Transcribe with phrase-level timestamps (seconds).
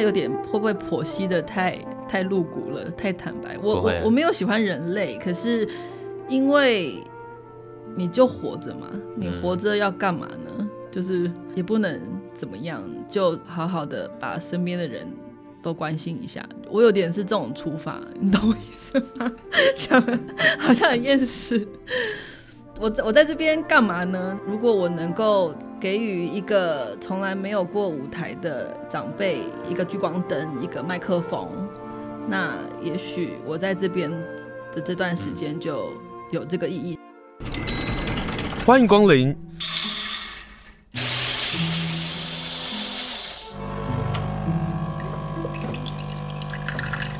[0.00, 1.78] 有点会不会剖析的太
[2.08, 3.56] 太露骨了，太坦白？
[3.62, 5.68] 我我我没有喜欢人类，可是
[6.28, 7.02] 因为
[7.96, 10.50] 你就活着嘛，你活着要干嘛呢？
[10.58, 12.00] 嗯、就是也不能
[12.34, 15.06] 怎么样，就好好的把身边的人
[15.62, 16.44] 都关心一下。
[16.70, 19.32] 我有点是这种出发，你懂我意思吗？
[19.74, 20.00] 想
[20.58, 21.66] 好像很厌世。
[22.80, 24.38] 我我在这边干嘛呢？
[24.46, 25.54] 如果我能够。
[25.80, 31.48] 给予一个从来没有过舞台的长辈一个聚光灯，一个麦克风，
[32.28, 34.10] 那也许我在这边
[34.74, 35.90] 的这段时间就
[36.30, 36.98] 有这个意义。
[38.66, 39.34] 欢迎光临。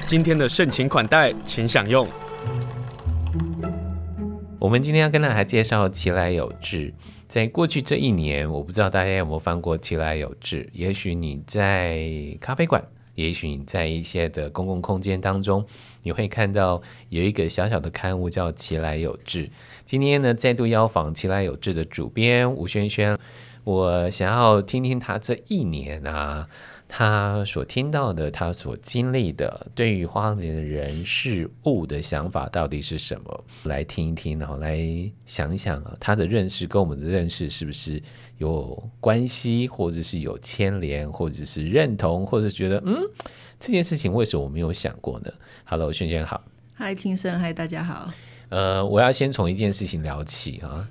[0.06, 2.06] 今天的盛情款待，请享用。
[4.58, 6.92] 我们今天要跟大家介绍奇来有志。
[7.30, 10.64] 在过去这一年，我不知道大家有没有翻过《奇来有志》。
[10.72, 12.04] 也许你在
[12.40, 12.82] 咖啡馆，
[13.14, 15.64] 也许你在一些的公共空间当中，
[16.02, 19.46] 你会看到有一个小小的刊物叫《奇来有志》。
[19.84, 23.16] 今天呢，再度邀访《奇来有志》的主编吴轩轩，
[23.62, 26.48] 我想要听听他这一年啊。
[26.92, 33.44] 他所听到的，他所经历的，对于花莲的人事物的想法到底是什么？
[33.62, 34.78] 来听一听，然后来
[35.24, 38.02] 想一想啊，他的认识跟我们的认识是不是
[38.38, 42.96] 有关系，或者是有牵连，或者是认同，或者觉得嗯，
[43.60, 45.32] 这件事情为什么我没有想过呢
[45.64, 46.42] ？Hello，轩轩好。
[46.74, 48.10] 嗨，青生，嗨，大家好。
[48.48, 50.88] 呃，我要先从一件事情聊起啊。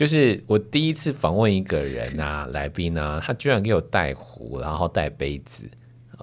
[0.00, 5.68] 就是我第一次访问一个人啊，来宾啊，他居然给我带壶，然后带杯子，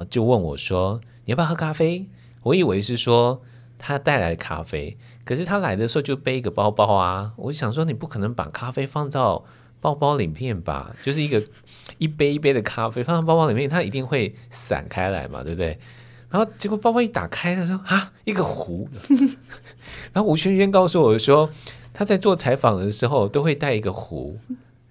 [0.09, 2.07] 就问我说：“你要不要喝咖啡？”
[2.41, 3.39] 我以为是说
[3.77, 7.33] 他带来的咖啡，可是他来的时候就背一个包包啊。
[7.37, 9.45] 我想说，你不可能把咖啡放到
[9.79, 10.91] 包包里面吧？
[11.03, 11.39] 就是一个
[11.99, 15.77] 一杯一杯的咖啡放到包包里面，它一定会散开来嘛，对不对？
[16.31, 18.89] 然后结果包包一打开，他说：“啊，一个壶。
[20.13, 21.51] ”然后吴轩轩告诉我说。
[21.97, 24.37] 他在做采访的时候都会带一个壶，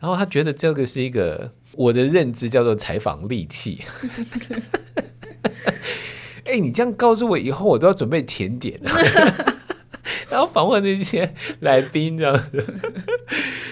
[0.01, 3.83] 然后他觉得这个是一个我的认知叫做采访利器。
[6.43, 8.81] 哎、你这样告诉我以后，我都要准备甜点，
[10.29, 12.45] 然后访问那些来宾这样。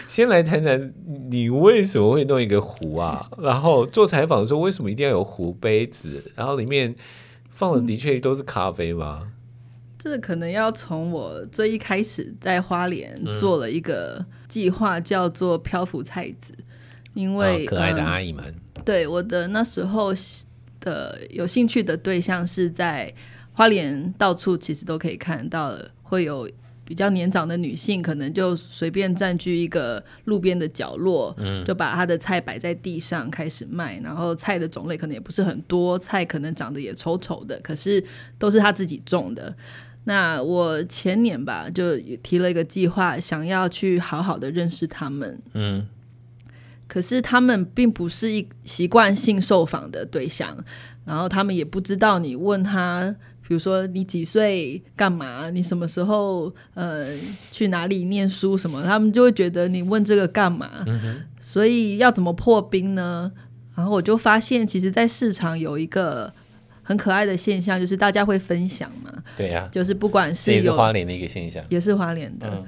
[0.06, 0.94] 先来谈谈
[1.28, 3.28] 你为什么会弄一个壶啊？
[3.38, 6.30] 然后做采访的时候为什么一定要有壶杯子？
[6.36, 6.94] 然后里面
[7.50, 9.32] 放的的确都是咖啡吗？
[10.04, 16.52] 这可能要从我最一开始在花莲做了一个计划，叫做“漂浮菜籽”，
[17.14, 20.12] 因为、哦、可爱的阿姨们、嗯，对我的那时候
[20.78, 23.12] 的有兴趣的对象是在
[23.54, 26.46] 花莲到处其实都可以看到，会有
[26.84, 38.04] 比较年长的女性，可能就随便占据一个路边的角落，嗯，就把她的菜摆在地上开始卖，然后菜的种类可能也不是很多，菜可能长得也丑丑的，可是
[38.38, 39.56] 都是她自己种的。
[40.06, 45.40] 那我前年吧，就提了一个计划，想要去好好的认识他们。
[45.54, 45.86] 嗯，
[46.86, 50.62] 可是他们并不是一习惯性受访的对象，
[51.06, 53.16] 然后他们也不知道你问他，
[53.48, 57.06] 比如说你几岁、干嘛、你什么时候、呃，
[57.50, 60.84] 去哪里念书什么，他们就会觉得你问这个干嘛？
[60.86, 61.22] 嗯。
[61.40, 63.32] 所以要怎么破冰呢？
[63.74, 66.34] 然后我就发现，其实，在市场有一个。
[66.84, 72.64] 很可爱的现象就是大家会分享嘛，对呀、啊，就是不管是有，也是花莲的一个现象，也是花莲的、嗯，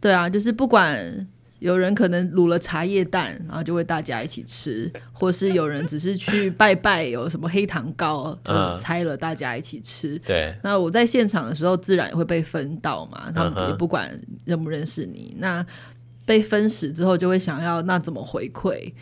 [0.00, 1.26] 对啊，就是不管
[1.60, 10.54] 有人可能卤了茶叶蛋，然后就会大家一起吃，或是有人只是去拜拜，有什么黑糖糕就拆了大家一起吃，嗯、对。
[10.64, 14.10] 那我在现场的时候，自然也会被分到嘛，他们也不管
[14.44, 15.64] 认不认识你，那
[16.24, 18.92] 被分食之后就会想要那怎么回馈？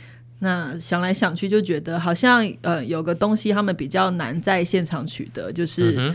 [0.41, 6.15] 那想来想去就觉得好像呃有个东西他们比较难在现场取得，就是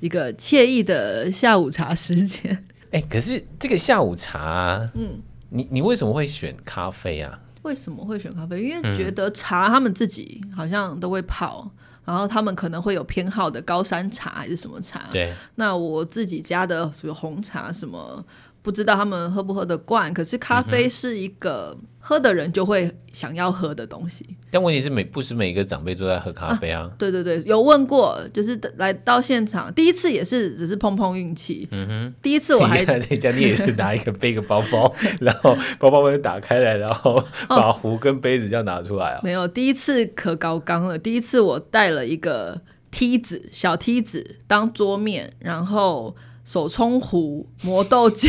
[0.00, 2.52] 一个惬意的下午茶时间。
[2.90, 5.20] 哎、欸，可是这个下午茶、啊，嗯，
[5.50, 7.38] 你你为什么会选咖啡啊？
[7.62, 8.62] 为什么会选咖啡？
[8.62, 11.70] 因为觉得茶他们自己好像都会泡，
[12.04, 15.08] 然后他们可能会有偏好的高山茶还是什么茶。
[15.12, 18.24] 对，那我自己家的比如红茶什么。
[18.62, 24.24] 不知道他们喝不喝得惯，可是咖啡是一个喝的人就会想要喝的东西。
[24.28, 26.90] 嗯、但问题是每不是每一个长辈都在喝咖啡啊，啊。
[26.96, 31.66] 对对对，有问过，就是来到现场第一次也是只是碰碰运气。
[31.72, 39.20] 嗯哼，第一次我还 在家，你也是拿一个背个包包， 然后包包门打开来，然后把壶跟杯子这样拿出来啊。
[39.24, 40.96] 没有，第一次可高刚了。
[40.96, 42.60] 第一次我带了一个
[42.92, 46.14] 梯子，小梯子当桌面，然后。
[46.44, 48.28] 手冲壶、磨豆机、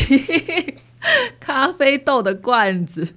[1.40, 3.08] 咖啡豆的罐子、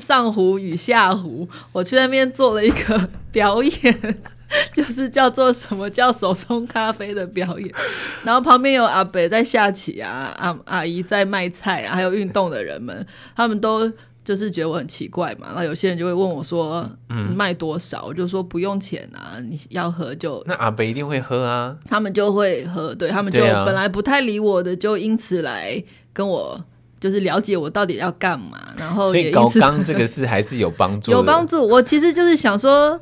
[0.00, 4.16] 上壶与下壶，我去那边做了一个表演。
[4.72, 7.74] 就是叫做什么叫手冲咖啡的表演，
[8.22, 13.90] 然后旁边有阿北在下棋啊，阿阿姨在卖菜啊，还有运动的人们，他们都
[14.24, 15.48] 就是觉得我很奇怪嘛。
[15.48, 20.42] 然后有些人就会问我说：“嗯，卖多少？”我就说不用钱啊，你要喝就。
[20.46, 25.82] 那阿伯一定会喝啊，他们就会喝，对他们就本来不太理我的，就因此来
[26.12, 26.58] 跟我
[26.98, 28.60] 就是了解我到底要干嘛。
[28.76, 31.66] 然后所以高刚这个事还是有帮助， 有帮助。
[31.66, 33.00] 我其实就是想说。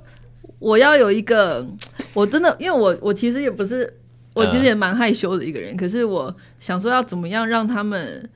[0.59, 1.67] 我要有一个，
[2.15, 3.93] 我真的，因为我我其实也不是，
[4.33, 5.75] 我其实也蛮害羞的一个人。
[5.75, 8.31] 嗯、可是我想说，要怎么样让他们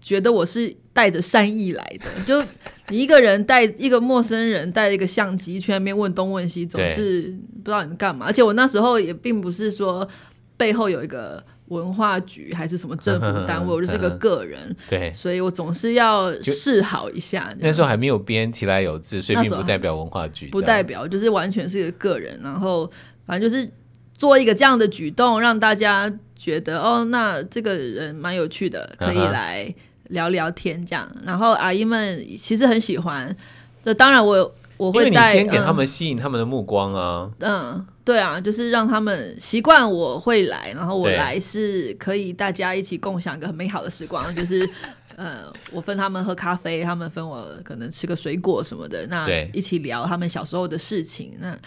[0.00, 2.24] 觉得我是带着善意来的？
[2.24, 2.44] 就
[2.88, 8.26] 你一个人带一个陌生人带一个相机去那边问东问西，总是不知道你干嘛。
[8.26, 10.08] 而且我那时候也并不是说
[10.56, 11.44] 背后有一个。
[11.68, 17.54] 文化局还是什么政府单位，嗯、 我就是个个人，嗯、对，所以我总是要示好一下。
[17.58, 22.40] 那时候还没有编起来有字，所以并不代表文化局，不代表就是完全是一个个人。
[22.42, 22.90] 然后
[23.26, 23.70] 反正就是
[24.14, 29.74] 做一个这样的举动，让大家觉得哦，那这个人蛮有趣的，可以 来
[30.08, 31.10] 聊聊天这样。
[31.16, 33.36] 嗯、然后阿姨们其实很喜欢，
[33.84, 34.54] 那当然我。
[34.78, 37.28] 我会带，先给他们吸引他们的目光啊。
[37.40, 44.32] 嗯，对啊，就是让他们习惯我会来，然后我来是可以大家一起共享一个很美好的时光。
[44.36, 44.70] 就是，
[45.16, 51.36] 呃，我分他们喝咖啡，他们分我可能吃个水果什么的，那一起聊他们小时候的事情。
[51.40, 51.58] 那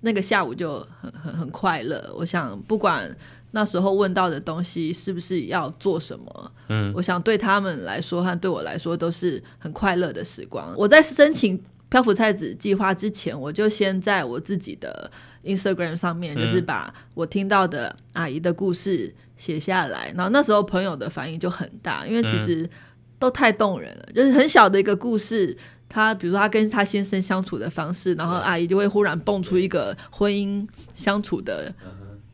[0.00, 2.12] 那个下午就很很很快乐。
[2.16, 3.08] 我想，不管
[3.52, 10.74] 那时候问到的东西是不是要做什么，嗯，我想对他们来说和对我来说都是很快乐的时光。
[10.76, 11.62] 我在申请。
[11.90, 15.10] 漂浮菜籽计划之前，我就先在我自己的
[15.42, 20.06] Instagram 上面，就是把我听到的阿姨的故事写下来。
[20.14, 22.70] 然后那时候朋友的反应就很大，因为其实
[23.18, 25.58] 都太动人了，就是很小的一个故事。
[25.88, 30.64] 他比如说他跟他先生相处的方式，然后阿姨就会忽然蹦出一个婚姻
[30.94, 31.74] 相处的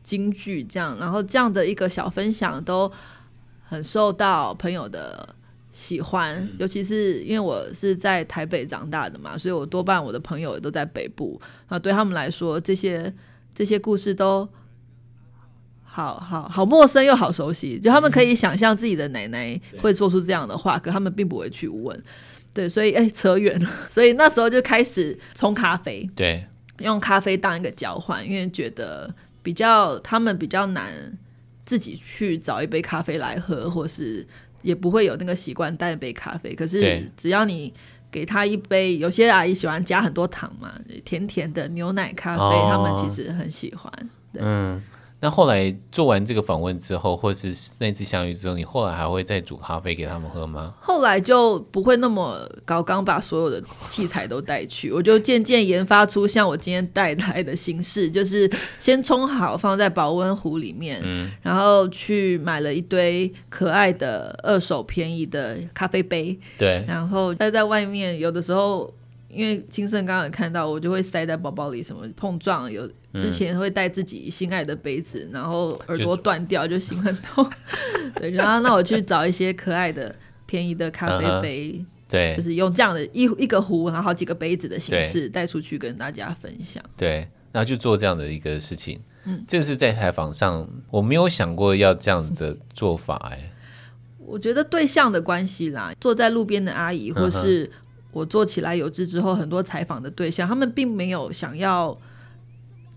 [0.07, 2.89] 金句，这样，然后这样的一个小分享都
[3.63, 5.35] 很受到朋友的。
[5.73, 11.39] 喜欢，尤其是因为我是在台北长大的嘛，所以我多半我的朋友也都在北部。
[11.69, 13.13] 那对他们来说，这些
[13.53, 14.49] 这些故事都
[15.83, 17.79] 好好好陌生又好熟悉。
[17.79, 22.03] 就他们可以想象自己的奶奶会说出这样的话，可他们并不会去问。
[22.53, 23.69] 对，所以哎，扯远了。
[23.87, 26.47] 所以那时候就开始冲咖啡，对，
[26.79, 29.13] 用咖啡当一个交换，因为觉得
[29.47, 30.91] 比较他们比较难
[31.65, 34.27] 自己去找一杯咖啡来喝，或是。
[34.63, 37.71] 也不会有那个习惯带一杯咖啡，可是只要你
[38.11, 40.73] 给他一杯，有些阿姨喜欢加很多糖嘛，
[41.05, 43.89] 甜甜的牛奶咖啡，哦、他们其实很喜欢。
[44.33, 44.41] 对。
[44.43, 44.83] 嗯。
[45.19, 50.75] 那后来做完这个访问之后，或是那次相遇之后，你后来还会再煮咖啡给他们喝吗？
[50.79, 58.47] 后来就不会那么高刚把所有的器材都带去，我就渐渐研发出像我今天带来的形式，就是
[58.79, 68.93] 先冲好放在保温壶里面，嗯，然后去买了一堆可爱的二手便宜的咖啡杯，对，然后待在外面，有的时候。
[69.37, 77.47] 因为金盛刚刚有看到，我就会塞在包包里，什么碰撞有之前会带自己心爱的杯子，嗯、然后耳朵断掉就心很痛。
[78.19, 80.15] 对，然后那我去找一些可爱的
[80.47, 86.83] 便宜的咖啡杯，嗯、对，就是用这样的一一个壶，然后好几个杯子的形式带出去跟大家分享。
[86.95, 88.99] 对，然后就做这样的一个事情。
[89.25, 93.51] 嗯，这是在采访上我没有想过要这样的做法哎。
[94.17, 97.71] 我觉得对象的关系啦，坐在路边的阿姨或是、嗯。
[98.17, 101.95] 我做起来有志之后，很多采访的对象，他们并没有想要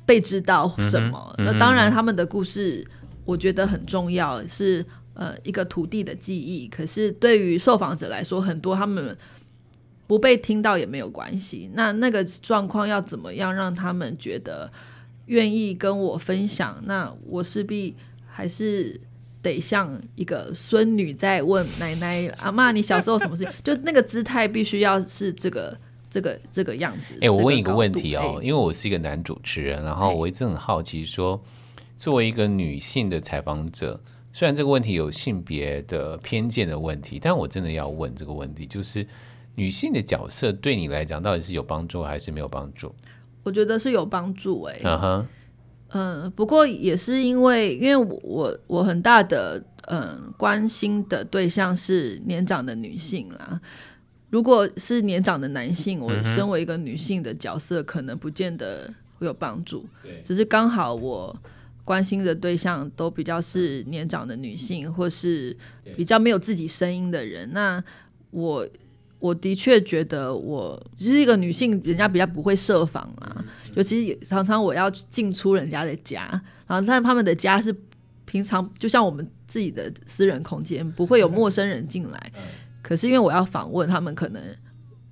[0.07, 1.35] 被知道什么。
[1.37, 2.87] 那、当然，他们的故事
[3.27, 6.67] 我觉得很重要，是呃一个土地的记忆。
[6.69, 9.15] 可是对于受访者来说，很多他们
[10.07, 11.71] 不被听到也没有关系。
[11.75, 14.73] 那那个状况要怎么样让他们觉得
[15.27, 16.83] 愿意跟我分享？
[16.87, 17.95] 那我势必
[18.27, 19.01] 还是。
[19.43, 25.77] 得像一个孙女在问奶奶：“阿妈，你小时候什么事情？” 就那个姿态必须要是这个、
[26.11, 27.15] 这个、这个样子。
[27.15, 31.43] 哎、欸，我问一个问题哦，欸、因为我是一个男主持人，然后我一直很好奇说，说
[31.97, 34.01] 作为一个女性的采访者，
[34.33, 39.07] 虽然这个问题有性别的偏见的问题，但我真的要问这个问题，就是
[39.55, 42.95] 女性的角色对你来讲到底是有帮助还是没有帮助？
[43.43, 44.75] 我觉得是有帮助、欸。
[44.75, 45.27] 哎，嗯哼。
[45.93, 53.61] 嗯，不过也是因为，因为我我很大的嗯关心的对象是年长的女性啦。
[54.31, 59.85] 如果是年长的男性，我身为一个女性的角色，可能不见得会有帮助。
[60.03, 61.37] 对只是刚好我
[61.85, 65.57] 关心的对象都比较是年长的女性，或是
[65.97, 67.53] 比较没有自己声音的人。
[67.53, 67.83] 那
[68.31, 68.65] 我
[69.21, 76.23] 我的确觉得我只是一个女性，人家比较不会设防啊，尤其常常我要进出人家的家，
[76.67, 77.75] 然后但他们的家是
[78.25, 82.33] 平常就像我们自己的私人空间，不会有陌生人进来。
[82.83, 84.43] 可是因为我要访问他们，可能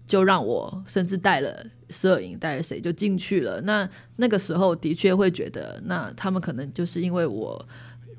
[0.07, 3.61] 就让我甚至带了摄影，带了谁就进去了。
[3.61, 7.69] 那那个时候的确会觉得，那他们可能就是因为我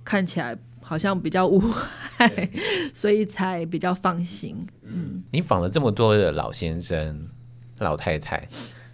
[0.06, 0.58] 看起来。
[0.82, 2.50] 好像比较无害，
[2.94, 4.66] 所以才比较放心。
[4.84, 7.28] 嗯，你访了这么多的老先生、
[7.80, 8.48] 老太太，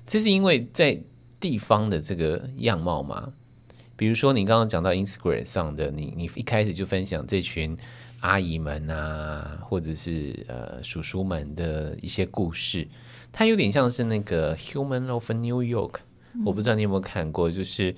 [0.06, 1.02] 这是因为在
[1.40, 3.32] 地方的这个样貌吗？
[3.96, 7.78] 比如说你刚刚讲到 Instagram 上的你，你一开始就分享这群
[8.20, 12.88] 阿姨们啊，或者是呃叔叔们的一些故事，
[13.32, 16.00] 它有点像是那个 Human of New York，
[16.34, 17.96] 嗯，我不知道你有没有看过，就是。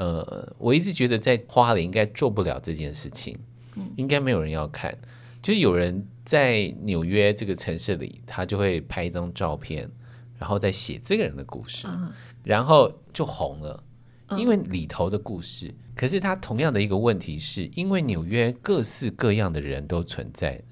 [0.00, 3.38] 呃，我一直觉得在花莲应该做不了这件事情，
[3.76, 4.96] 嗯，应该没有人要看。
[5.42, 9.86] 就是有人在纽约这个城市里，他就会拍一张照片，
[10.38, 12.10] 然后再写这个人的故事，嗯，
[12.42, 13.84] 然后就红了，
[14.38, 15.66] 因为里头的故事。
[15.68, 20.62] 嗯，可是他同样的一个问题是，因为纽约各式各样的人都存在，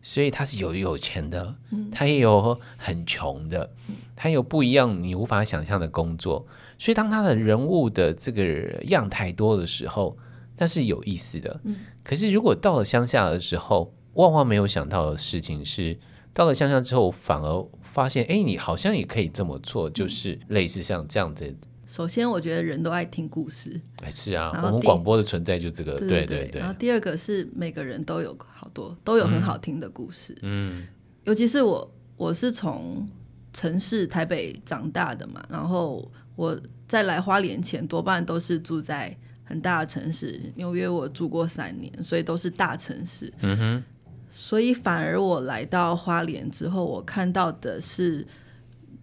[0.00, 1.56] 所以他是有有钱的，
[1.90, 3.68] 他也有很穷的，
[4.14, 6.46] 他有不一样你无法想象的工作。
[6.78, 10.16] 所以，当他的人物的这个样太多的时候，
[10.58, 11.60] 那是有意思的。
[11.64, 11.76] 嗯。
[12.04, 15.98] 可是，如果到了乡下的时候，万万没有想到的事情是，
[16.34, 21.52] 到了乡下之后，反而发现，哎，你好像也可以这么做，就是类似像这样的。
[21.86, 23.80] 首先，我觉得人都爱听故事。
[24.02, 26.60] 哎，是啊，我们广播的存在就这个，对对对，对。
[26.60, 30.36] 然后第二个是每个人都有好多都有很好听的故事。
[30.42, 30.86] 嗯。
[31.24, 33.06] 尤其是我，我是从
[33.52, 36.10] 城市台北长大的嘛，然后。
[36.36, 40.40] 我在来花莲前，多半都是住在很大的城市。
[40.54, 43.32] 纽约我住过三年，所以都是大城市。
[43.40, 43.84] 嗯哼。
[44.30, 48.26] 所以反而我来到花莲之后，我看到的是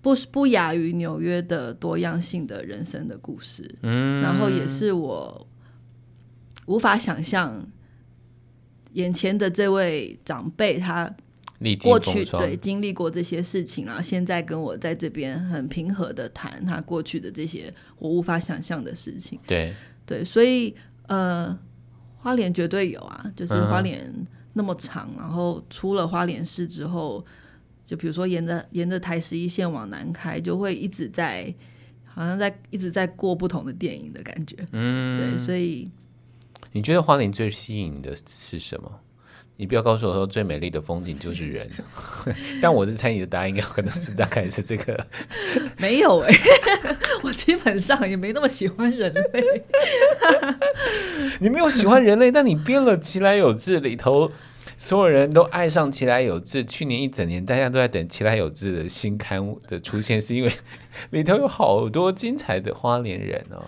[0.02, 3.76] 不不亚于纽约的多样性的人生的故事。
[3.82, 4.22] 嗯。
[4.22, 5.48] 然后也是我
[6.68, 7.66] 无法想象
[8.94, 11.14] 眼前的这位长辈他。
[11.82, 19.40] 过去对经历过这些事情，然后现在跟我在这边很平和的谈他过去的这些我无法想象的事情。
[19.48, 19.74] 对
[20.06, 20.76] 对，所以
[21.08, 21.58] 呃，
[22.18, 24.14] 花莲绝对有啊，就是花莲
[24.54, 27.26] 那么长，嗯，然后出了花莲市之后，
[27.86, 31.54] 就比如说沿着沿着台十一线往南开，就会一直在
[32.06, 34.58] 好像在一直在过不同的电影的感觉。
[34.72, 35.90] 嗯，对，所以
[36.72, 39.00] 你觉得花莲最吸引你的是什么？
[39.56, 41.70] 你不要告诉我说最美丽的风景就是人，
[42.62, 45.06] 但我是猜你的答案应该可能是大概是这个。
[45.78, 49.64] 没有哎、欸， 我基本上也没那么喜欢人类。
[51.40, 54.32] 你没有喜欢人类，但你编了《奇来有志》里头，
[54.78, 56.66] 所有人都爱上《奇来有志》。
[56.68, 60.52] 去年一整年，大家都在等《奇来有志》的新刊的出现，是因为
[61.12, 63.64] 里头有好多精彩的花莲人哦。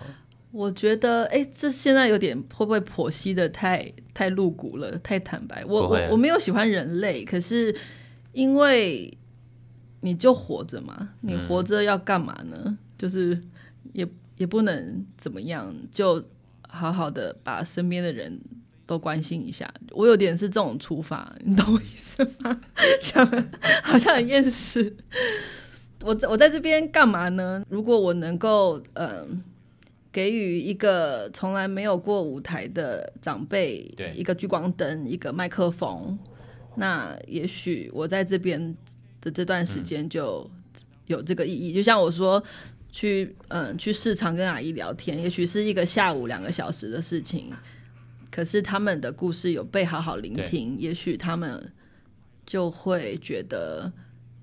[0.56, 5.62] 我觉得，哎，这现在有点会不会剖析的太太露骨了，太坦白。
[5.66, 7.76] 我我我没有喜欢人类，可是
[8.32, 9.14] 因为
[10.00, 12.56] 你就活着嘛，你活着要干嘛呢？
[12.64, 13.38] 嗯、就是
[13.92, 14.08] 也
[14.38, 16.24] 也不能怎么样，就
[16.66, 18.40] 好好的把身边的人
[18.86, 19.70] 都关心一下。
[19.90, 22.58] 我有点是这种出发，你懂我意思吗？
[23.02, 23.26] 讲
[23.82, 24.96] 好像很厌世。
[26.02, 27.62] 我在我在这边干嘛呢？
[27.68, 29.28] 如果我能够，嗯、呃。
[30.16, 36.18] 给予一个从来没有过舞台的长辈，一个聚光灯，一个麦克风，
[36.76, 38.74] 那也许我在这边
[39.20, 40.50] 的这段时间就
[41.04, 41.70] 有这个意义。
[41.70, 42.42] 嗯、就像我说，
[42.90, 47.52] 去嗯去市场跟阿姨聊天，也许是一个下午两个小时的事情，
[48.30, 51.70] 可是他们的故事有被好好聆听，也许他们
[52.46, 53.92] 就会觉得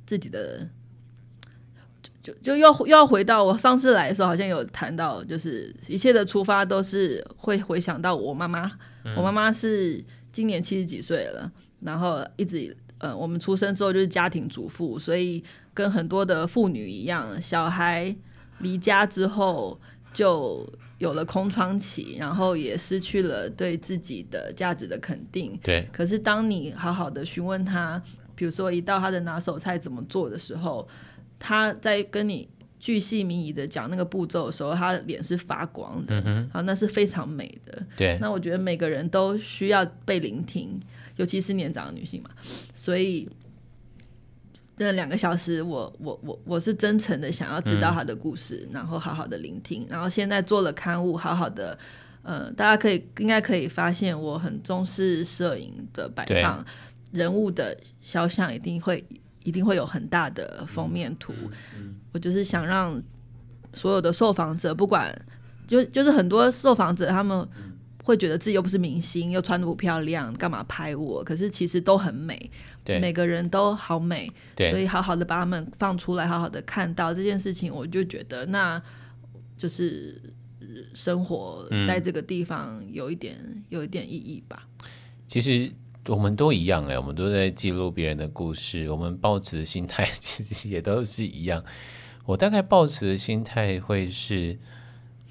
[0.05, 0.69] 自己的。
[2.23, 8.71] 就就又又要回到我上次来的时候，好像有谈到，就是一切的出发都是会回想到我妈妈。
[9.03, 10.01] 嗯、我妈妈是
[10.31, 11.51] 今年七十几岁了，
[11.81, 18.15] 然后一直呃，我们出生之后就是家庭主妇，所以跟很多的妇女一样，小孩
[18.59, 19.77] 离家之后
[20.13, 20.65] 就
[20.99, 25.59] 有了空窗期，然后也失去了对自己的价值的肯定。
[25.61, 25.85] 对。
[25.91, 28.01] 可是当你好好的询问他，
[28.33, 30.87] 比如说一道他的拿手菜怎么做的时候。
[31.45, 32.47] 他在跟你
[32.79, 37.85] 巨细靡遗的讲那个步骤的时候，他的脸是发光的，嗯，啊，那是非常美的。
[37.97, 40.79] 对，那我觉得每个人都需要被聆听，
[41.17, 42.29] 尤其是年长的女性嘛。
[42.73, 43.27] 所以，
[44.77, 49.85] 这两个小时我，我我我我是真诚的想要知道他的故事，嗯，然后好好的聆听。
[49.89, 51.77] 然后现在做了刊物，好好的，
[52.21, 56.65] 呃，大家可以应该可以发现，我很重视摄影的摆放，
[57.11, 59.03] 人物的肖像一定会。
[59.43, 61.33] 一定会有很大的封面图。
[62.11, 63.01] 我就是想让
[63.73, 65.13] 所有的受访者，不管
[65.67, 67.47] 就就是很多受访者，他们
[68.03, 71.23] 会觉得自己又不是明星，又穿的不漂亮，干嘛拍我？
[71.23, 72.51] 可是其实都很美，
[72.83, 78.81] 对，每个人都好美，对，所以好好的把他们放出来，好好的看到这件事情，我就觉得那
[79.57, 80.21] 就是
[80.93, 84.67] 生活在这个地方有一点、嗯、有一点意义吧。
[85.27, 85.71] 其实。
[86.07, 88.89] 我们都一样哎，我们都在记录别人的故事。
[88.89, 91.63] 我们抱持的心态 其实也都是一样。
[92.25, 94.57] 我大概抱持的心态会是，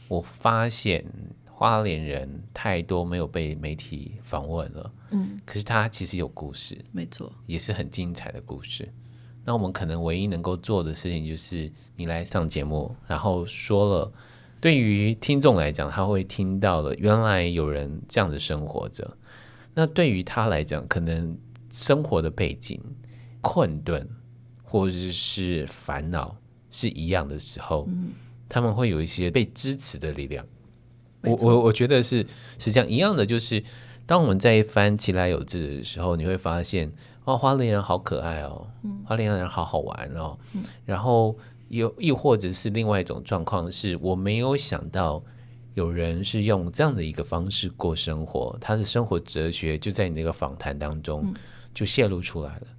[0.08, 1.04] 我发现
[1.44, 4.92] 花莲人太多没有被媒体访问了。
[5.10, 8.88] 嗯，可是他其实有故事，没错，也是很精彩的故事。
[9.44, 14.12] 那我们可能唯一能够做的事情就是，你来上节目，然后说了，
[14.60, 19.16] 对于听众来讲，他会听到了，原来有人这样子生活着。
[19.74, 21.36] 那对于他来讲，可能
[21.70, 22.78] 生活的背景、
[23.40, 24.06] 困顿
[24.62, 26.36] 或者是烦恼
[26.70, 28.10] 是一样的时候，嗯，
[28.48, 30.44] 他们会有一些被支持的力量。
[31.22, 32.26] 我我我觉得是
[32.58, 33.62] 是这样一样的，就是
[34.04, 36.92] 当我们在翻其来有志的时候，你会发现
[37.24, 38.66] 哦，花莲人好可爱哦，
[39.06, 41.34] 花莲人好好玩哦，嗯，然后
[41.68, 45.22] 又又或者是另外一种状况，是我没有想到。
[45.74, 51.32] 有人是用这样的一个方式过生活，他的生活哲学就在你那个访谈当中
[51.72, 52.66] 就泄露出来了。
[52.66, 52.76] 嗯、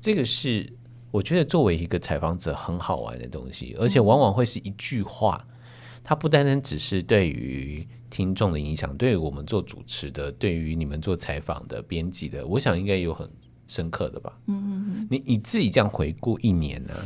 [0.00, 0.72] 这个是
[1.10, 5.44] 我觉得作为一个采访者很好玩的东西，而且往往会是一句话，
[6.04, 13.28] 它不单单只是对于听众的影响，对于我们做主持的，对于你们做采访的编辑的，我想应该有很
[13.66, 14.38] 深刻的吧。
[14.46, 15.08] 嗯嗯嗯。
[15.10, 17.02] 你你自己这样回顾一年呢、啊？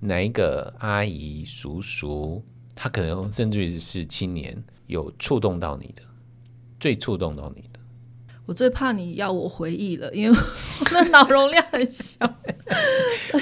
[0.00, 2.44] 哪一个阿姨叔叔？
[2.80, 6.02] 他可能甚至于是青年，有触动到你的，
[6.78, 7.80] 最触动到你的。
[8.46, 10.38] 我最怕你要我回忆了，因为
[10.80, 12.24] 我的脑容量很小。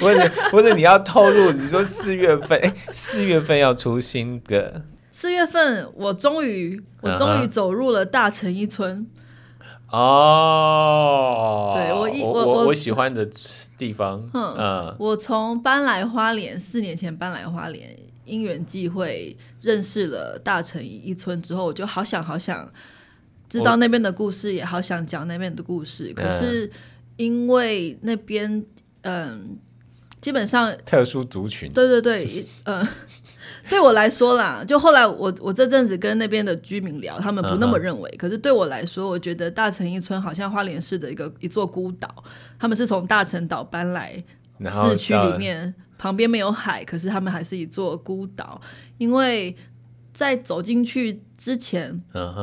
[0.01, 4.81] 或者或者你要透露，你说四月份， 哎，四月份要出新歌。
[5.11, 9.05] 四月份，我终于，我终于走入了大城一村。
[9.91, 13.23] 哦、uh-huh.，对我一我我我，我喜欢的
[13.77, 17.95] 地方，嗯，嗯我从搬来花莲，四年前搬来花莲。
[18.27, 22.71] 因缘际会认识了大城一村之后，我就好想好想
[23.49, 26.13] 知道那边的故事，也好想讲那边的故事。
[26.13, 26.69] 可是
[27.15, 28.63] 因为那边
[29.01, 29.57] 嗯，
[30.19, 32.85] 基本上特殊族群，对对对， 嗯，
[33.69, 38.11] 对我来说啦，就后来我我这阵子跟那边的居民聊，他们不那么认为。
[38.17, 42.23] 可是对我来说，我觉得大城一村好像花莲市的一个一座孤岛，
[42.59, 44.21] 他们是从大城岛搬来
[44.67, 45.73] 市区里面。
[45.97, 48.61] 旁边没有海，可是他们还是一座孤岛，
[48.97, 49.55] 因为
[50.13, 52.01] 在走进去之前，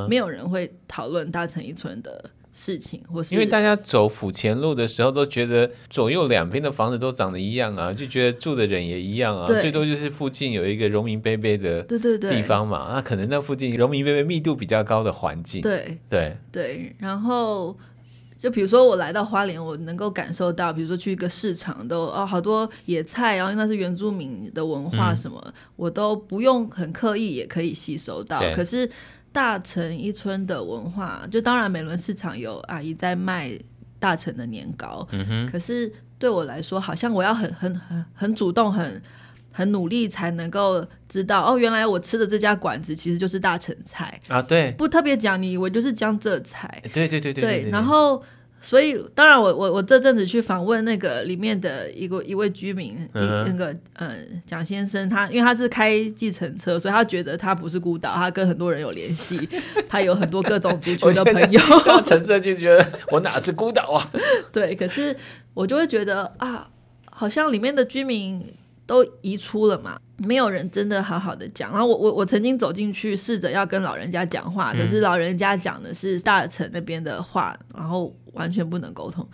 [0.09, 12.37] 没有人会讨论大城一村的事情，或是因为大家走府前路的时候都觉得左右两边的房子都长得一样啊，就觉得住的人也一样啊，最多就是附近有一个荣民伯伯的对对对。
[12.37, 15.99] 地方嘛，那可能那附近荣民伯伯密度比较高的环境，对。
[16.09, 16.37] 对。
[16.53, 17.77] 对，然后。
[18.45, 28.39] 就比如说我来到花莲，我能够感受到，比如说去一个市场都哦好多野菜，然后那是原住民的文化什么，嗯，我都不用很刻意也可以吸收到。
[28.55, 28.87] 可是
[29.33, 33.59] 大城一村的文化，就当然美伦市场有阿姨在卖
[33.99, 39.01] 大城的年糕，嗯，可是对我来说，好像我要很很很很主动很。
[39.57, 47.71] 很努力才能够知道哦，原来我吃的这家馆子其实就是大成菜啊，对，不特别讲，你以为就是江浙菜，对对对对对，对，对。
[47.71, 48.21] 然后，
[48.64, 59.46] 所以当然我，我我我这阵子去访问那个里面的一个一位居民，嗯、那个嗯蒋先生，他因为他是开计程车，所以他觉得他不是孤岛，他跟很多人有联系，
[59.87, 61.61] 他有很多各种族群的朋友。
[62.07, 64.11] 橙色就觉得我哪是孤岛啊？
[64.50, 65.14] 对，可是
[65.53, 66.66] 我就会觉得啊，
[67.11, 68.42] 好像里面的居民。
[68.87, 71.70] 都移出了嘛，没有人真的好好的讲。
[71.70, 79.27] 然后我我我曾经走进去试着要跟老人家讲话，可是老人家讲的是大城那边的话，然后完全不能沟通。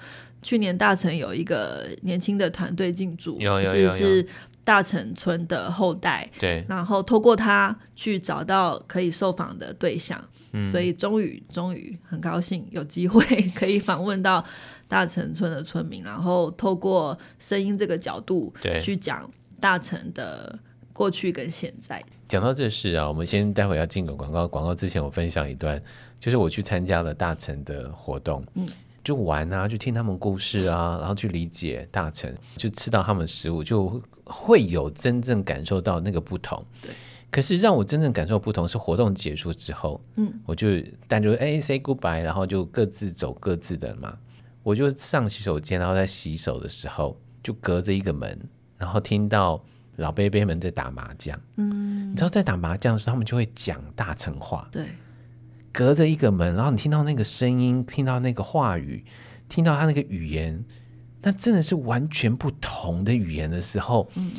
[0.43, 4.27] 去年大城有一个年轻的团队进驻，是是
[4.65, 10.23] 大城村的后代，对，然后透过他去找到可以受访的对象，
[10.71, 14.45] 所以终于终于很高兴有机会 可以访问到
[14.89, 19.31] 大城村的村民，然后透过声音这个角度去讲。
[19.61, 20.59] 大城的
[20.95, 24.49] 过去跟现在，讲到这事啊，我们先待会要进个广告。
[24.49, 25.79] 广告之前，我分享一段，
[26.19, 28.67] 就是我去参加了大城的活动，嗯，
[29.03, 36.65] 就玩啊，去听他们故事啊，然后去理解大臣，就吃到他们食物，就会有真正感受到那个不同。
[36.83, 36.91] 对，
[37.31, 40.69] 可是让我真正感受不同是活动结束之后，嗯，我就
[41.09, 44.17] 但就哎 say goodbye，然后就各自走各自的嘛。
[44.63, 47.19] 我就上洗手间，然后在洗手的时候。
[47.43, 48.39] 就隔着一个门，
[48.77, 49.65] 然后听到
[49.97, 51.35] 老贝贝们在打麻将。
[51.57, 54.69] 嗯，你知道在打麻将的时候，他们就会讲大城话。
[54.71, 54.85] 对，
[55.73, 59.05] 隔着一个门，然后你听到那个声音，听到那个话语，
[59.49, 60.65] 听到他那个语言，
[61.23, 64.33] 那真的是完全不同的语言的时候，嗯，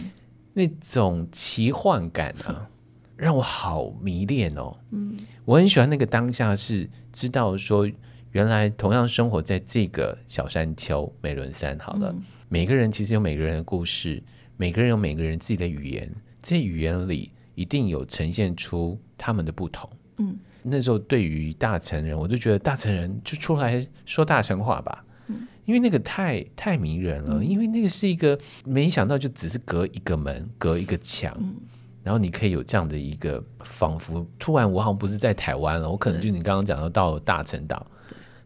[0.54, 2.70] 那种奇幻感啊，
[3.15, 4.78] 让我好迷恋哦。
[4.91, 7.89] 嗯，我很喜欢那个当下，是知道说。
[8.34, 14.24] 原来同样生活在这个小山丘美伦山，好了，嗯、每个人其实有每个人的故事，
[14.56, 16.10] 每个人有每个人自己的语言，
[16.41, 19.89] 这语言里一定有呈现出他们的不同。
[20.20, 31.56] 嗯，那时候对于大成人，我就觉得大成人就出来说大成话吧，嗯、因为那个太太迷人了，嗯、因为那个是一个没想到就只是隔一个门，隔一个墙，嗯、
[32.04, 37.86] 然后你可以有这样的一个仿佛突然我好像不是在台湾了，我可能就你刚刚讲到到大乘岛。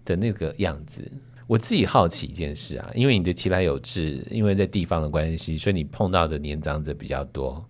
[0.06, 1.12] 的那个样子，
[1.48, 7.68] 我自己好奇一件事啊，因为你的其来有志，因为在地方的关系，所以你碰到的年长者比较多。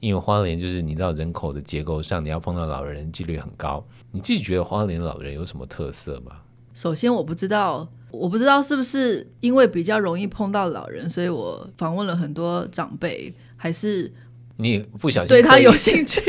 [0.00, 3.84] 因为花莲就是你知道人口的结构上，你要碰到老人几率很高。
[4.12, 6.32] 你自己觉得花莲老人有什么特色吗？
[6.74, 14.12] 首先，我不知道，我不知道是不是因为比较容易碰到老人，所以我访问了很多长辈，还是
[14.56, 16.20] 你不小心对他有兴趣，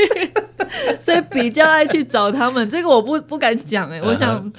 [1.01, 2.69] 所以比较爱去找他们。
[2.69, 4.51] 这个我不不敢讲哎、欸，我想。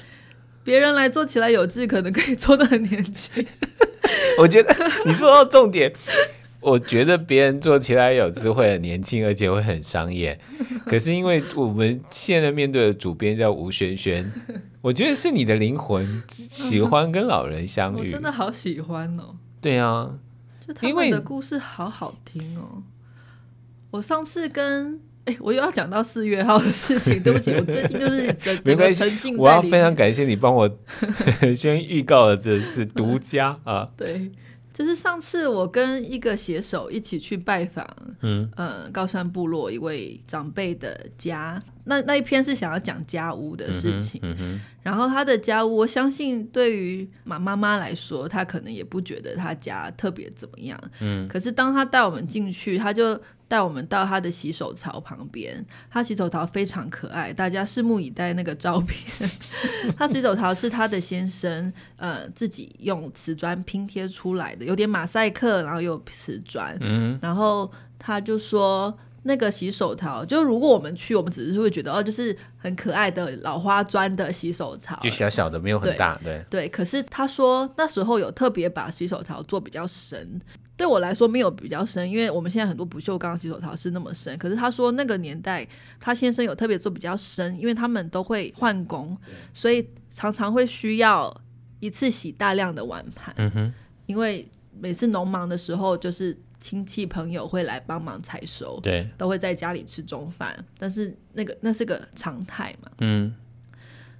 [0.61, 3.43] 别人来做起来有志，可能可以做的很年轻。
[4.37, 5.91] 我觉得你说到重点，
[6.61, 10.39] 我觉得别人做起来有智慧很年轻，而且会很商业。
[10.85, 14.31] 可是因为我们现在面对的主编叫吴萱萱，
[14.81, 19.35] 我觉得是你的灵魂喜欢跟老人相遇，我真的好喜欢哦。
[19.61, 20.19] 对啊，
[20.65, 22.83] 就他们的故事好好听哦。
[23.91, 24.99] 我上次跟。
[25.25, 29.03] 欸、我又要讲到四月号的事情， 对不起，我最近就是整没关系，
[29.37, 30.67] 我要非常感谢你帮我
[31.55, 33.87] 先预告了，这是独家啊。
[33.95, 34.31] 对，
[34.79, 37.85] 就是上次我跟一个写手一起去拜访，
[38.21, 38.49] 嗯。
[38.55, 53.19] 呃高山部落一位长辈的家，那那一篇是想要讲家屋的事情，嗯嗯、然后他的家屋，我相信对于马妈妈来说，她可能也不觉得他家特别怎么样，嗯，可是当他带我们进去，他就。
[53.49, 59.27] 带我们到他的洗手槽旁边，他洗手槽非常可爱，大家拭目以待那个照片。
[59.97, 66.77] 他洗手槽是他的先生呃自己用瓷砖拼贴出来的，有点马赛克，然后又有瓷砖。
[66.81, 76.15] 嗯，然后他就说那个洗手槽，就如果我们去，我们只是会觉得哦，就是很可爱的老花砖的洗手槽，就小小的，没有很大。
[76.23, 80.39] 对对，对，可是他说那时候有特别把洗手槽做比较深。
[80.77, 84.37] 对我来说没有比较深，因为我们现在很多不锈钢洗手槽是那么深。
[84.37, 85.67] 可是他说那个年代
[85.99, 89.17] 他先生有特别做比较深，因为他们都会换工，
[89.53, 91.35] 所以常常会需要
[91.81, 93.35] 一次洗大量的碗盘。
[93.37, 93.73] 嗯哼，
[94.05, 100.65] 因为每次农忙的时候，就是亲戚朋友会来帮忙采收，对，都会在家里吃中饭。
[100.77, 103.33] 但是那个那是个常态嘛，嗯，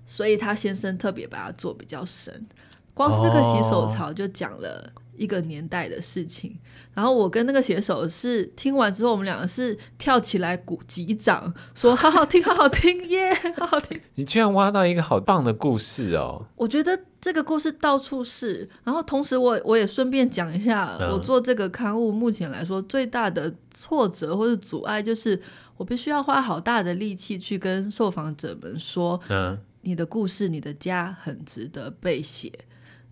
[0.05, 2.47] 所以他先生特别把它做比较深。
[2.93, 4.91] 光是这个洗手槽就讲了。
[5.19, 6.57] 一个年代的事情，
[6.93, 13.99] 然后我跟那个写手是听完之后，我们两个是跳起来鼓击掌，说好好听，好好听耶 好好听。
[14.15, 16.45] 你居然挖到一个好棒的故事哦！
[16.55, 25.39] 我觉得这个故事到处是，然后同时我我也顺便讲一下，嗯、我做这个刊物目前来说最大的挫折或者阻碍，就是
[25.75, 32.51] 我必须要花好大的力气去跟受访者们说，嗯，你的故事，你的家很值得被写。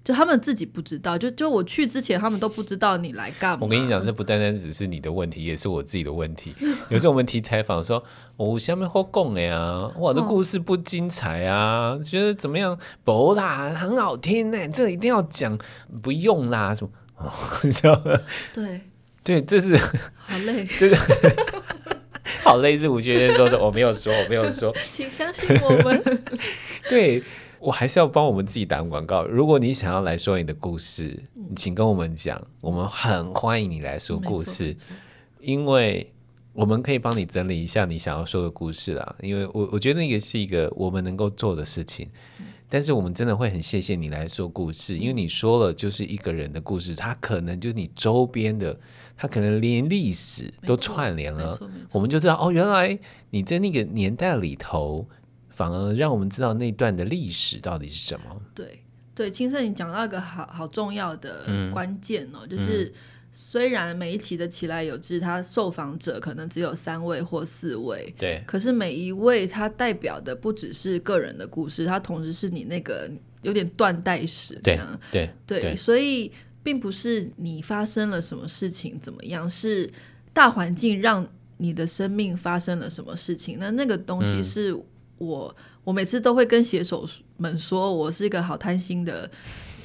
[0.08, 3.58] 就他们自己不知道，就就我去之前，他们都不知道你来干嘛。
[3.60, 6.54] 我跟你讲，这不单单只是你的问题，也是我自己的问题。
[6.88, 8.02] 有时候我们提采访说，
[8.38, 12.80] 我下面好讲的呀，我的故事不精彩啊，哦、觉得怎么样？
[13.04, 15.60] 不啦，很好听呢，这一定要讲，
[16.02, 16.92] 不用啦，什么？
[17.18, 17.30] 哦、
[17.64, 18.18] 你知道吗？
[18.54, 18.80] 对
[19.26, 20.98] 对，这是好累， 这个
[22.46, 26.02] 好累，是吴萱萱说的，我没有说，我没有说， 请相信我们。
[26.90, 27.22] 对。
[27.60, 29.26] 我还是要帮我们自己打广告。
[29.26, 34.76] 如果你想要来说你的故事，嗯、请跟我们讲，我们很欢迎你来说故事，
[35.42, 36.14] 因为
[36.54, 39.16] 我们可以帮你整理一下你想要说的故事啦。
[39.22, 42.08] 因为我我觉得那个是一个我们能够做的事情，
[42.40, 48.80] 嗯、但是我们真的会很谢谢你来说故事，因为你说了就是一个人的故事，他可能就是你周边的，
[49.16, 51.60] 他可能连历史都串联了，
[51.92, 52.98] 我们就知道哦，原来
[53.32, 55.08] 你在那个年代里头。
[55.58, 58.42] 反而让我们知道那段的历史到底是什么。
[58.54, 58.84] 对
[59.16, 62.94] 对，青色，你讲到一个好好重要的关键哦，嗯、就是
[63.32, 73.10] 虽然每一期的起来有志，他受访者可能只有三位或四位，对，可是每一位他代表的不只是个人的故事，他同时是你那个
[73.42, 74.80] 有点断代史，对
[75.12, 76.32] 对对，所以。
[76.64, 79.90] 并不是你发生了什么事情怎么样，是
[80.34, 83.56] 大环境让你的生命发生了什么事情。
[83.58, 84.78] 那那个东西是
[85.18, 89.30] 我，嗯、我每次都会跟写手们说，我是一个好贪心的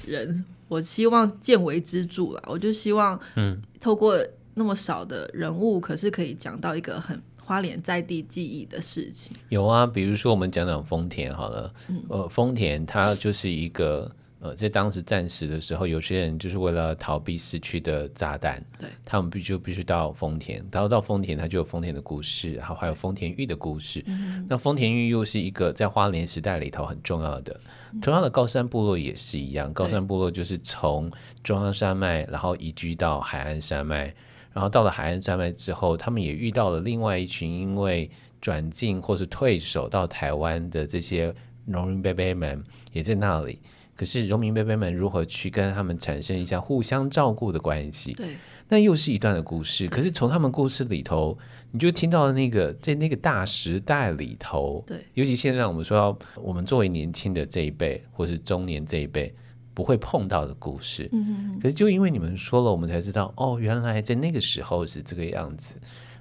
[0.06, 4.18] 人，我希望见微知著啦，我就希望，嗯，透过
[4.54, 7.20] 那么少的人物，可是可以讲到一个很。
[7.44, 9.36] 花莲在地记忆的事情。
[9.48, 14.08] 有啊，比如说我们讲讲丰田好了，嗯、呃，丰田它就是一个
[14.42, 24.02] 呃，在当时战时的时候，有些人就是为了逃避死去的炸弹，对，他们必须必须到丰田，然后到丰田，它就有丰田的故事，然后还有丰田玉的故事。
[24.08, 27.60] 嗯、那丰田玉又是一个在花莲时代里头很重要的，
[27.92, 31.08] 嗯、同样的高山部落也是一样，高山部落就是从
[31.44, 34.12] 中央山脉，然后移居到海岸山脉。
[34.52, 41.32] 然后到了海岸山脉之后，他们也遇到了另外一群因为转进或是退守到台湾的这些
[41.64, 42.60] 农民伯伯们，
[42.92, 43.60] 也在那里。
[43.96, 48.12] 可是农民伯伯们如何去跟他们产生一下互相照顾的关系？
[48.14, 48.36] 对，
[48.68, 49.86] 那又是一段的故事。
[49.88, 51.38] 可是从他们故事里头，
[51.70, 59.34] 你就听到了那个在那个大时代里头，对，尤其现在我们说要，我们作为年轻的这一辈，或是中年这一辈。
[59.74, 65.76] 不会碰到的故事，嗯哼哼，可是就因为你们说了，我们才知道哦，原来在那个时候是这个样子。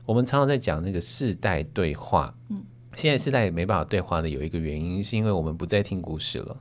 [0.05, 2.63] 我们常常在讲那个世代对话，嗯，
[2.95, 6.57] 现在世代也没办法对话的有一个原因，是因为我们不再听故事了，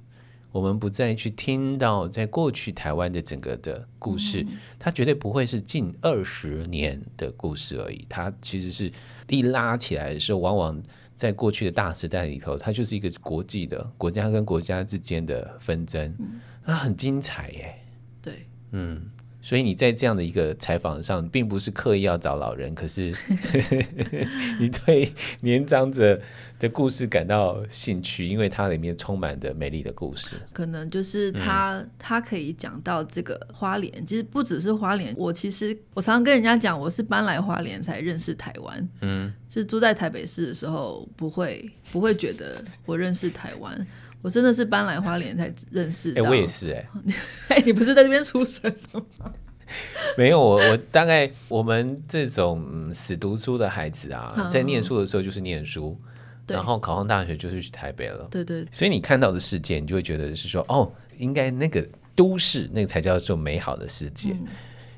[0.53, 8.93] 我们不再去听到在过去台湾的整个的故事，嗯、它绝对不会是近二十年的故事而已，它其实是
[9.29, 10.83] 一拉起来的时候，往往
[11.17, 16.15] 在过去的大时代里头，它就是一个国际的国家跟国家之间的纷争。
[16.19, 16.41] 嗯。
[16.63, 17.75] 那很精彩耶，
[18.23, 19.11] 对，嗯，
[19.51, 23.13] 所以你在这样的一个采访上，并不是刻意要找老人，可是
[24.61, 26.21] 你对年长者
[26.61, 30.37] 的故事感到兴趣，因为它里面充满着美丽的故事。
[30.53, 35.13] 可能就是他，嗯、他可以讲到这个花莲，其实不只是花莲。
[35.19, 43.85] 我其实我常常跟人家讲，我是搬来花莲才认识台湾，嗯，是住在台北市的时候，不会不会觉得我认识台湾。
[44.23, 46.21] 我真的是搬来花莲才认识的。
[46.21, 47.15] 哎、欸，我也是哎、欸。
[47.57, 49.33] 哎，你不是在这边出生吗？
[50.19, 55.97] 没有，我我大概我们这种、嗯、死读书的孩子啊，在念书的时候就是念书，
[56.49, 58.27] 然后考上大学就是去台北了。
[58.31, 58.67] 对对。
[58.73, 64.33] 所以你看到的世界，你就会觉得是说，哦，应该那个都市那个才叫做美好的世界。
[64.33, 64.49] 嗯、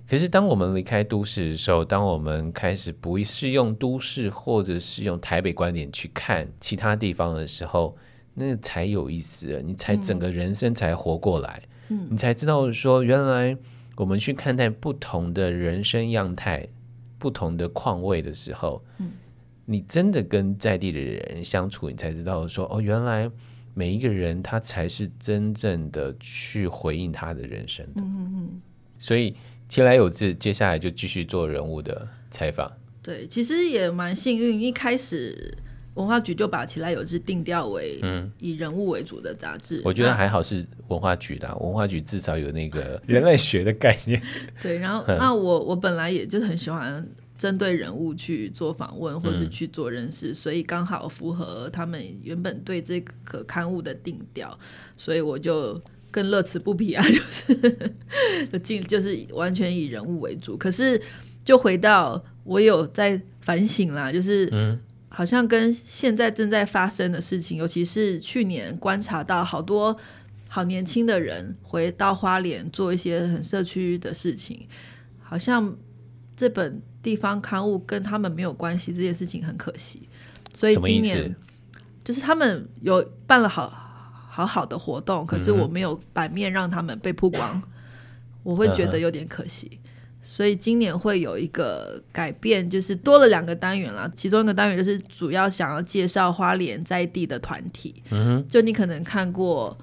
[0.09, 7.95] 可是当我们离开都市的时候，当我们开始不是用都市或者是用台北观点去看其他地方的时候，
[8.35, 13.57] 那才有意思，你才整个人生才活过来，嗯，你才知道说，原来
[13.97, 16.67] 我们去看待不同的人生样态、
[17.19, 19.13] 不同的况味的时候，嗯，
[19.67, 23.31] 你真的跟在地的人相处，你才知道说，哦，原来
[23.75, 28.63] 每一个人他才是真正的去回应他的人生的，嗯嗯嗯。
[28.99, 29.35] 所以
[29.69, 32.71] 其来有志，接下来就继续做人物的采访。
[33.03, 35.59] 对，其实也蛮幸运，一开始。
[35.95, 38.01] 文化局就把《其来有志》定调为
[38.39, 39.83] 以人物为主的杂志，嗯。
[39.85, 44.21] 我觉得还好是文化局的，文化局至少有那个 人类学的概念。
[44.61, 54.59] 对，然后那我我本来也就很喜欢针对人物去做访问，或是去做人事，嗯，所以刚好符合他们原本对这个刊物的定调，
[54.97, 55.79] 所以我就
[56.11, 57.05] 更乐此不疲啊，
[58.51, 60.57] 就是就是完全以人物为主。
[60.57, 60.99] 可是
[61.45, 64.81] 就回到我有在反省啦，就是嗯。
[65.15, 69.95] 好像跟现在正在发生的事情，尤其是去年观察到好多
[70.49, 74.67] 好年轻的人回到花莲做一些很社区的事情，
[75.21, 75.77] 好像
[76.35, 80.09] 这本地方刊物跟他们没有关系，这件事情很可惜。
[80.55, 81.37] 所以今年
[82.03, 83.69] 就是他们有办了好
[84.31, 87.71] 好好的活动，可是我没有版面让他们被曝光，嗯、
[88.43, 89.79] 我会觉得有点可惜。
[90.25, 94.11] 所以今年会有一个改变，就是多了两个单元了。
[94.15, 98.03] 其中一个单元就是主要想要介绍花莲在地的团体。
[98.49, 99.77] 就你可能看过，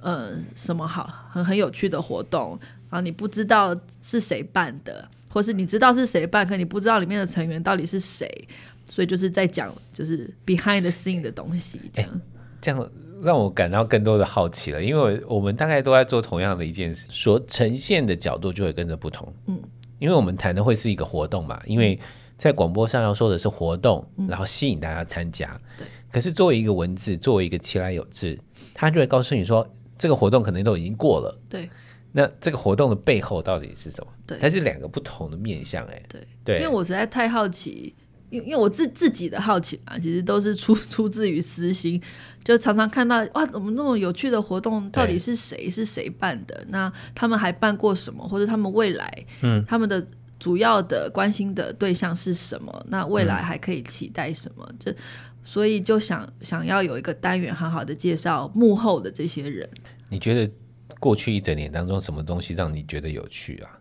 [0.00, 2.58] 嗯、呃，什么好很很有趣的活动，
[2.90, 8.48] 然后你不知道是谁办的，或是你知道是谁办，可你不知道里面的成员到底是谁。
[8.86, 12.10] 所以就是在讲就是 behind the scene 的东西，这样。
[12.10, 12.20] 欸，
[12.60, 12.90] 这样
[13.24, 19.32] 让我感到更多的好奇了，因为我们大概都在做同样的一件事，所呈现的角度就会跟着不同。
[19.46, 19.60] 嗯。
[20.00, 21.98] 因为我们谈的会是一个活动嘛，因为
[22.36, 25.58] 在广播上要说的是活动，嗯、然后吸引大家参加。
[25.78, 25.86] 对。
[26.10, 28.38] 可是作为一个文字，作为一个其来有志，
[28.74, 31.40] 他就会告诉你说，这个活动可能都已经过了。
[31.48, 31.70] 对。
[32.12, 34.12] 那这个活动的背后到底是什么？
[34.26, 34.38] 对。
[34.38, 36.02] 它是两个不同的面向，哎。
[36.08, 36.20] 对。
[36.44, 36.56] 对。
[36.56, 37.94] 因为我实在太好奇，
[38.30, 42.00] 因因为我自自己的好奇啊，其实都是出 出自于私心，
[42.42, 46.64] 就常常看到哇，怎么那么有趣的活动，到底是谁是谁办的？
[46.68, 48.26] 那他们还办过什么？
[48.26, 50.04] 或者他们未来，嗯，他们的
[50.38, 52.86] 主要的关心的对象是什么？
[52.88, 54.68] 那未来还可以期待什么？
[54.78, 54.96] 这、嗯、
[55.44, 59.68] 所以就想想要有一个单元，好好的介绍幕后的这些人。
[60.08, 60.52] 你觉得
[60.98, 63.78] 过去一整年当中，什么东西让你觉得有趣啊？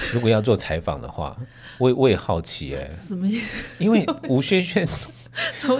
[0.12, 1.36] 如果要做采访的话，
[1.78, 3.66] 我也我也好奇哎、欸，什么意思？
[3.78, 4.88] 因为吴萱萱，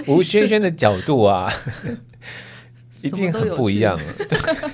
[0.06, 1.52] 吴萱萱的角度啊，
[3.02, 3.98] 一定很不一样。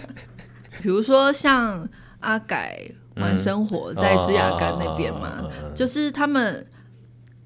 [0.82, 1.88] 比如说像
[2.20, 2.80] 阿改
[3.16, 6.66] 玩生活在枝雅干那边嘛，嗯、就是他们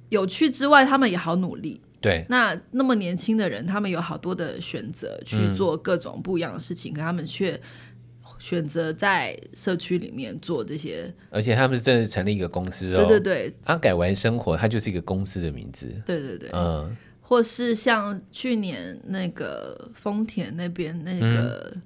[0.08, 1.80] 有趣之外，他们也好努力。
[2.00, 7.60] 对，那那么年轻的人，他们有好多的选择去做各种不一样的事情，嗯、可他们却。
[8.40, 13.04] 选择在社区里面做这些，而且他们是真的成立一个公司哦。
[13.06, 15.86] 对对对，阿改玩生活，它就是一个公司的名字。
[16.06, 21.82] 对对对，嗯，或是像去年那个丰田那边那个、嗯，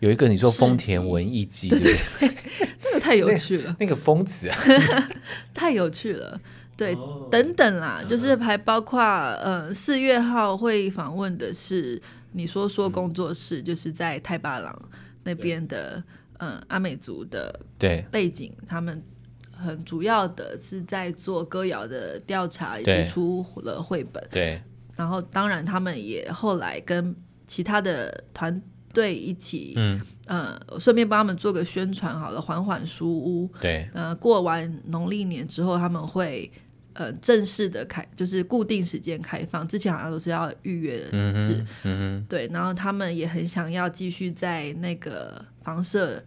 [0.00, 1.94] 有一个你说丰田文艺季，对对？
[2.20, 2.36] 对，
[2.84, 4.56] 那个太有趣了，那，那个疯子啊，
[5.54, 6.38] 太有趣了。
[6.76, 12.00] 对，哦、等等啦，就是还包括呃四月号会访问的是
[12.32, 14.90] 你说说工作室，嗯、就是在太巴郎。
[15.24, 16.02] 那边的
[16.38, 19.02] 嗯阿美族的对背景，他们
[19.50, 24.22] 很主要的是在做歌谣的调查，以及出了绘本。
[24.30, 24.62] 对，
[24.96, 27.14] 然后当然他们也后来跟
[27.46, 28.60] 其他的团
[28.92, 33.50] 队一起，嗯嗯，顺便帮他们做个宣传好了，缓缓书屋。
[33.60, 36.50] 对，呃，过完农历年之后他们会。
[36.94, 42.46] 呃，正式的开就是固定时间开放，之前好像都是要预约制，嗯哼，嗯，对。
[42.52, 46.22] 然后他们也很想要继续在那个房舍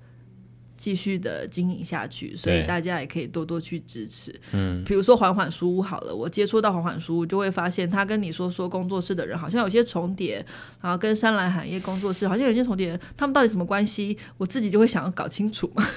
[0.76, 4.34] 继续的经营下去，所以大家也可以多多去支持。
[4.54, 10.44] 嗯，比如说缓缓书屋好了，我接触到缓缓书屋，就会发现他跟你说说工作室的人好像有些重叠，
[10.82, 14.18] 然后跟山兰海业工作室好像有些重叠，他们到底什么关系？
[14.38, 15.88] 我自己就会想要搞清楚嘛。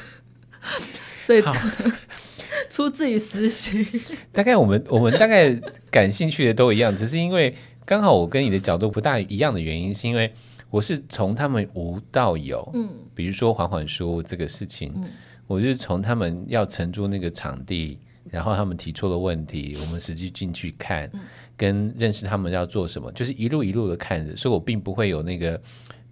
[1.24, 1.42] 所以。
[2.68, 3.87] 出自于私心，
[4.33, 5.50] 大概我们我们大概
[5.90, 7.54] 感兴趣的都一样，只是因为
[7.85, 10.33] 刚好我跟你的角度不大一样的原因，是因为
[10.70, 15.04] 我是从他们无到有，嗯，比如说缓缓说这个事情，嗯，
[15.46, 17.98] 我就是从他们要承租那个场地，
[18.31, 21.11] 然后他们提出了问题，我们实际进去看，
[21.57, 25.59] 跟认识他们要做什么，就是一路一路的看着，所以我并不会有那个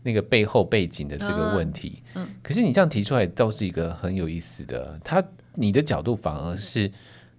[0.07, 5.23] 那个背后背景的这个问题，嗯，可是你这样提出来倒是一个很有意思的，他。
[5.59, 6.93] 你的角度反而是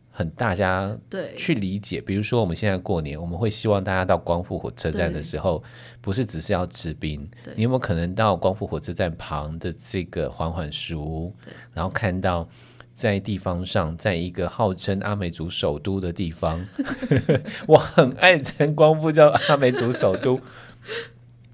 [0.09, 1.35] 很大家对。
[1.37, 5.63] 去理解，比如说我们现在过年，我们会希望大家到光复火车站的时候，
[6.01, 11.35] 不是只是要吃冰，你有没有可能到光复火车站旁的这个缓缓书屋，
[11.75, 12.49] 然后看到
[12.91, 16.65] 在地方上，在一个号称阿美族首都的地方，
[17.69, 20.41] 我很爱称光复叫阿美族首都，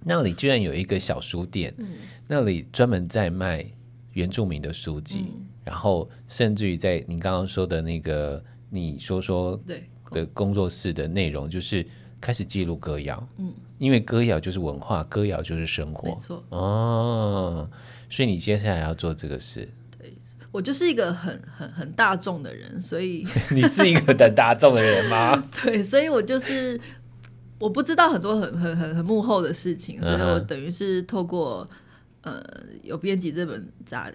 [0.06, 1.88] 那里居然有一个小书店，嗯、
[2.28, 3.66] 那里专门在卖
[4.14, 5.26] 原住民的书籍。
[5.28, 11.88] 嗯然后，甚至于在你刚刚说的那个，你说说对的工作室的内容，就是
[12.20, 13.26] 开始记录歌谣。
[13.38, 16.10] 嗯，因为歌谣就是文化，歌谣就是生活。
[16.10, 16.44] 没错。
[16.50, 17.70] 哦，
[18.10, 19.66] 所以你接下来要做这个事。
[19.98, 20.14] 对，
[20.52, 25.42] 我就是一个很很很大众的人，所以 你是一个很大众的人吗？
[25.64, 26.78] 对，所以我就是
[27.60, 31.70] 我不知道很多很很很很幕后的事情，所以我等于是透过
[32.22, 32.44] 呃
[32.82, 34.12] 有编辑这本杂。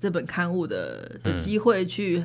[0.00, 2.24] 这本刊物的的机会去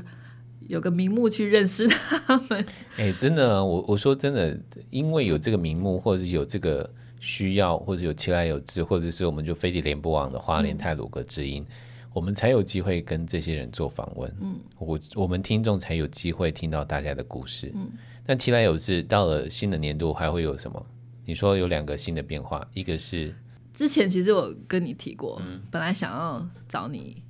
[0.68, 2.64] 有个名目去认识他们。
[2.98, 4.56] 哎、欸，真的，我我说真的，
[4.92, 6.88] 因为有这个名目，或者是有这个
[7.20, 11.76] 需要，或者有其来有志，或者是我们就飞碟联播网的花莲泰鲁格之音，嗯、
[12.14, 14.32] 我们才有机会跟这些人做访问。
[14.40, 17.72] 嗯，我我们听众才有机会听到大家的故事。
[17.74, 17.90] 嗯，
[18.26, 20.86] 但其来有志到了新的年度还会有什么？
[21.26, 23.34] 你说有两个新的变化，一个是
[23.74, 27.24] 之前其实我跟你提过，嗯、本来想要找你。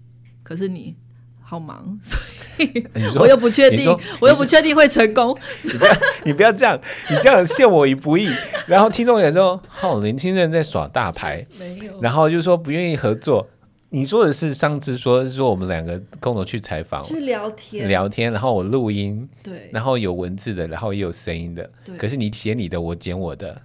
[0.44, 0.96] 可是你
[1.41, 2.20] 好忙， 所
[2.58, 2.86] 以
[3.18, 3.89] 我又不确定，
[4.20, 5.38] 我又不确定会成功。
[5.64, 5.94] 你不要，
[6.26, 6.78] 你不要这样，
[7.10, 8.30] 你这样陷我于不义。
[8.68, 12.02] 然后听众也说，好年轻人在耍大牌，没有。
[12.02, 13.48] 然后就说不愿意合作。
[13.94, 18.34] 你说的是上次说是说我们两个共同去采访，去聊天，聊天。
[18.34, 21.70] 然后我录音，对，然后有文字的，然后也有声音的。
[21.86, 21.96] 对。
[21.96, 23.62] 可是你写你的，我剪我的。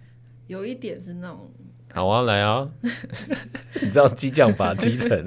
[0.47, 1.51] 有一点是那种。
[1.95, 2.68] 好啊，来啊！
[3.81, 5.18] 你知道激将法基层？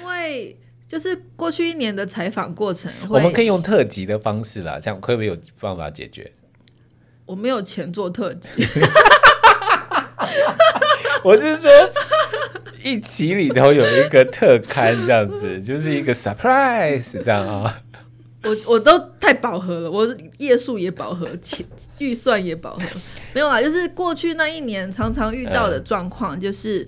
[0.00, 0.58] 因为
[0.88, 6.32] 就是过去一年的采访过程，我们可以用特辑的方式啦，这样会不会有办法解决？
[7.26, 8.48] 我没有钱做特辑，
[11.22, 11.70] 我就是说
[12.82, 17.82] 一期里头有一个特刊，这样子 就是一个 surprise，这样啊。
[18.42, 21.66] 我我都太饱和了，我页数也饱和，钱
[21.98, 22.82] 预算也饱和，
[23.34, 26.86] 没有啦，就是过去那一年常常遇到的状况，就是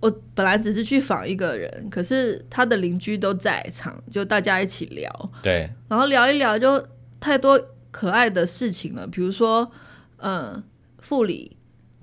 [0.00, 6.86] 我本来只是去访一个人，可是他的邻居都在场，就大家一起聊，对，然后聊一聊，就
[7.18, 7.58] 太多
[7.90, 9.72] 可爱的事情了，比如说，
[10.18, 10.62] 嗯，
[10.98, 11.56] 富里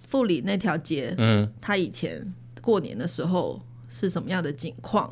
[0.07, 2.25] 富里那条街，嗯，他以前
[2.69, 3.59] 过年的时候
[3.89, 5.11] 是什么样的景况？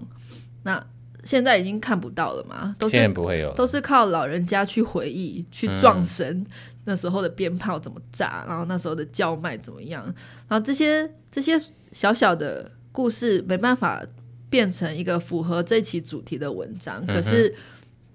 [0.62, 0.86] 那
[1.24, 6.46] 现在已经看不到了嘛，都是不会有，都是靠老人家去回忆、去撞神、嗯、
[6.86, 10.04] 那时候的鞭炮怎么炸，然后那时候的叫卖怎么样，
[10.48, 11.60] 然后这些这些
[11.92, 14.06] 小小的故事没办法
[14.52, 17.56] 变成一个符合这期主题的文章，可是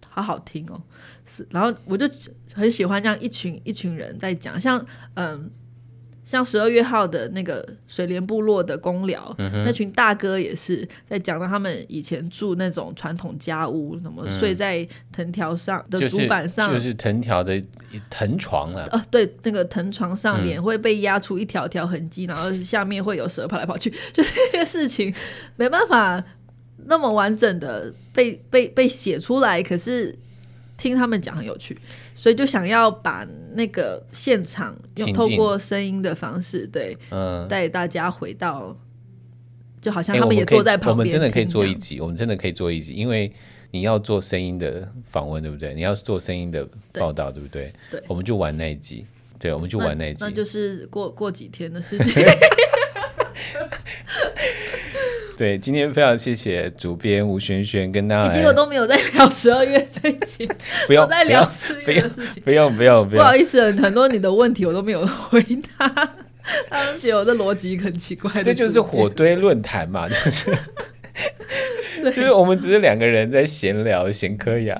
[0.08, 0.80] 好好听哦，
[1.26, 2.08] 是，然后我就
[2.54, 5.50] 很喜欢这样一群一群人在讲，像嗯。
[6.24, 17.60] 像十二月号的那个水帘部落的公寮，嗯、那群大哥也是在讲到他们以前住那种传统家屋，什么睡在藤条上的竹板上，就是、就是、藤条的
[18.08, 18.86] 藤床啊。
[18.92, 25.12] 啊，对，那个藤床上脸会被压出一条条痕迹、嗯，然后下面会有蛇跑来跑去， 就这些事情
[25.56, 26.22] 没办法
[26.86, 30.16] 那么完整的被被被写出来，可是。
[30.76, 31.78] 听他们讲很有趣，
[32.14, 38.76] 所以就想要把那个现场用透过声音的方式，对，嗯，带大家回到，
[39.80, 40.90] 就好像他们也坐在旁边、欸。
[40.90, 43.32] 我们真的可以做一集，我们真的可以做一集，因为
[43.70, 45.72] 你要做声音的访问，对不对？
[45.74, 47.72] 你要做声音的报道，对不对？
[47.90, 49.06] 对，我们就玩那一集，
[49.38, 52.22] 对，我们就玩那一集，那，那就是过过几天的事情。
[55.42, 60.48] 对，今天非常谢谢主编吴璇璇跟大家，结果都没有在聊十二月这一期，
[60.86, 65.42] 不用在聊四月的事情，不用不用不用，不好意思，很多你的问题我都没有回
[65.76, 65.88] 答，
[66.70, 70.56] 他们觉得我的逻辑很奇怪，这就是火堆论坛嘛，就是，
[72.10, 74.76] 就是我们只是两个人在闲聊闲嗑牙，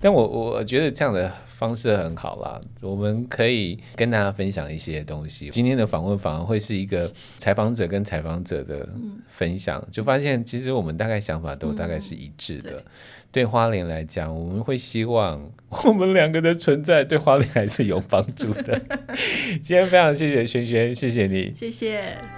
[0.00, 1.30] 但我我觉得这样的。
[1.56, 5.48] 方式很好啦，我们可以跟大家分享一些东西。
[5.48, 8.86] 今天的访问反而会是一个采访者跟采访者的
[9.28, 12.84] 分享，就发现其实我们大概想法都大概是一致的。
[13.32, 15.50] 对花莲来讲，我们会希望
[15.86, 18.78] 我们两个的存在对花莲还是有帮助的。
[19.62, 22.35] 今天非常谢谢轩轩，谢谢你，谢谢。